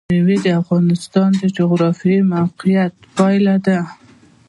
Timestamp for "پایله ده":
3.15-3.79